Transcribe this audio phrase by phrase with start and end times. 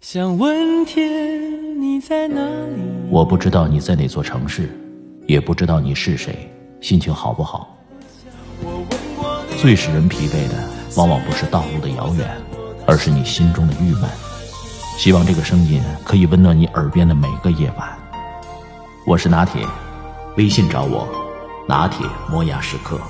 [0.00, 2.80] 想问天你在哪里？
[3.10, 4.70] 我不知道你在哪座城市，
[5.26, 6.48] 也不知道你是谁，
[6.80, 7.76] 心情好不好？
[9.60, 10.54] 最使人疲惫的，
[10.96, 12.30] 往往不是道路的遥远，
[12.86, 14.08] 而是你心中的郁闷。
[14.96, 17.88] 希望这个声音可以温暖你耳边的每个夜晚。
[19.04, 19.66] 我是拿铁，
[20.36, 21.08] 微信找我，
[21.66, 23.00] 拿铁磨牙时刻。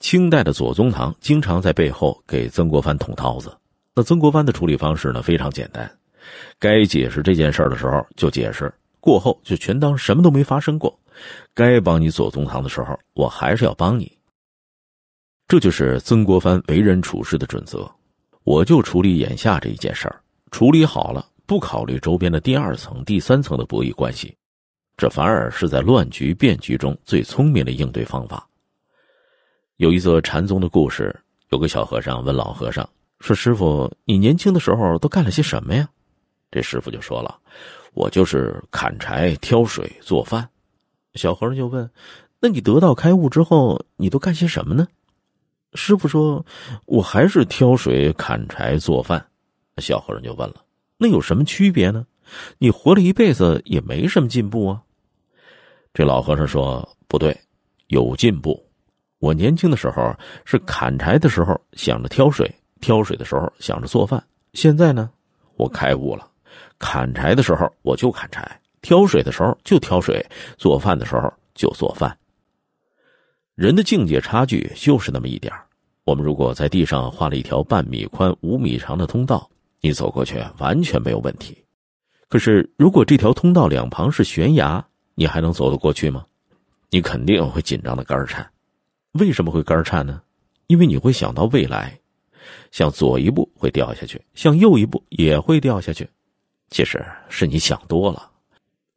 [0.00, 3.56] 清代的左宗棠经常在背后给曾国藩捅刀子，
[3.94, 5.90] 那曾国藩的处理方式呢非常简单，
[6.58, 10.96] 该解释这件事的时候就解释，过后就全当什么都没发生过。
[11.52, 14.10] 该帮你左宗棠的时候，我还是要帮你。
[15.48, 17.90] 这就是曾国藩为人处事的准则。
[18.44, 20.20] 我就处理眼下这一件事儿，
[20.52, 24.34] 处理好了，不考虑周边的第二层、第三层的博弈关系，
[24.96, 28.48] 这反而是在乱局变局中最聪明的应对方法。
[29.78, 31.14] 有一则禅宗的故事，
[31.50, 32.88] 有个小和尚问老和尚
[33.20, 35.88] 说：“师傅，你年轻的时候都干了些什么呀？”
[36.50, 37.38] 这师傅就说了
[37.94, 40.48] ：“我就是砍柴、挑水、做饭。”
[41.14, 41.88] 小和尚就问
[42.42, 44.84] ：“那你得道开悟之后，你都干些什么呢？”
[45.74, 46.44] 师傅说
[46.86, 49.24] ：“我还是挑水、砍柴、做饭。”
[49.78, 50.56] 小和尚就问了
[50.98, 52.04] ：“那有什么区别呢？
[52.58, 54.82] 你活了一辈子也没什么进步啊。”
[55.94, 57.40] 这老和尚说：“不对，
[57.86, 58.60] 有进步。”
[59.18, 62.48] 我年轻的时候是砍柴的时候想着挑水，
[62.80, 64.22] 挑水的时候想着做饭。
[64.52, 65.10] 现在呢，
[65.56, 66.28] 我开悟了，
[66.78, 70.24] 砍柴的时候我就砍柴，挑水的时候就挑水，
[70.56, 72.16] 做饭的时候就做饭。
[73.56, 75.52] 人的境界差距就是那么一点
[76.04, 81.58] 我们如果在地上画了一条半米宽、五米长的通道，你走过去完全没有问题。
[82.28, 84.82] 可是，如果这条通道两旁是悬崖，
[85.14, 86.24] 你还能走得过去吗？
[86.90, 88.48] 你肯定会紧张的肝颤。
[89.18, 90.22] 为什么会肝颤呢？
[90.66, 91.98] 因为你会想到未来，
[92.70, 96.08] 向左一步会掉下去，向右一步也会掉下去。
[96.68, 98.30] 其实是你想多了。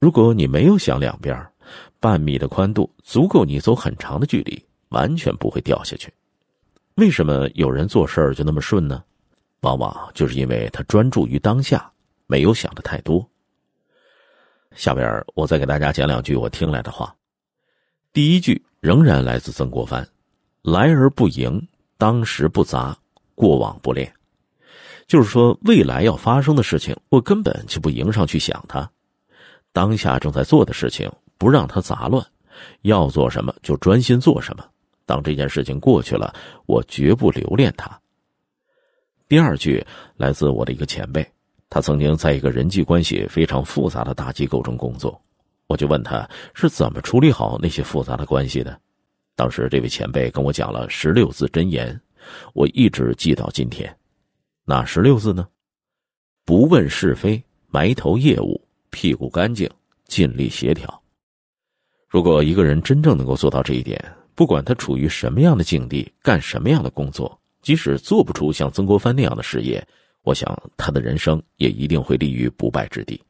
[0.00, 1.46] 如果你没有想两边，
[2.00, 6.12] 半米的宽度足够你走很长的距离，完全不会掉下去。
[6.96, 9.04] 为什么有人做事儿就那么顺呢？
[9.60, 11.88] 往往就是因为他专注于当下，
[12.26, 13.24] 没有想的太多。
[14.74, 17.14] 下边我再给大家讲两句我听来的话。
[18.12, 18.60] 第一句。
[18.80, 20.08] 仍然来自曾国藩，
[20.62, 21.68] 来而不迎，
[21.98, 22.96] 当时不杂，
[23.34, 24.10] 过往不恋。
[25.06, 28.88] 就是说，未来要发生的事情，我根本就不迎上去想它；
[29.72, 32.26] 当下正在做的事情，不让它杂乱，
[32.80, 34.64] 要做什么就专心做什么。
[35.04, 38.00] 当这件事情过去了，我绝不留恋它。
[39.28, 39.84] 第二句
[40.16, 41.28] 来自我的一个前辈，
[41.68, 45.20] 他曾经在一个人际关系非常复杂的大机构中工作。
[45.70, 48.76] 我就问他是怎么处理好那些复杂的关系的。
[49.36, 51.98] 当时这位前辈跟我讲了十六字真言，
[52.54, 53.96] 我一直记到今天。
[54.64, 55.46] 哪十六字呢？
[56.44, 58.60] 不问是非，埋头业务，
[58.90, 59.70] 屁股干净，
[60.08, 61.00] 尽力协调。
[62.08, 63.96] 如果一个人真正能够做到这一点，
[64.34, 69.86] 不管他处于什么样的境地，干什么样的工作，即使做不出像曾国藩那样的事业，
[70.22, 73.22] 我想他的人生也一定会立于不败之地。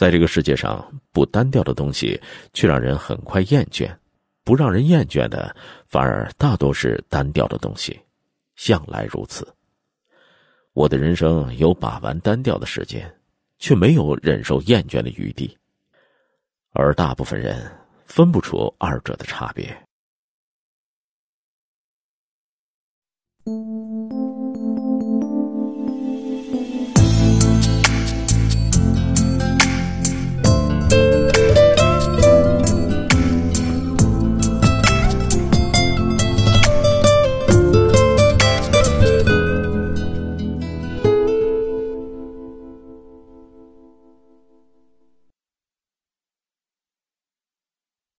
[0.00, 2.18] 在这个世界上，不单调的东西
[2.54, 3.86] 却让人很快厌倦；
[4.42, 5.54] 不让人厌倦的，
[5.88, 8.00] 反而大多是单调的东西，
[8.56, 9.46] 向来如此。
[10.72, 13.14] 我的人生有把玩单调的时间，
[13.58, 15.54] 却没有忍受厌倦的余地。
[16.72, 17.70] 而大部分人
[18.06, 19.68] 分不出二者的差别。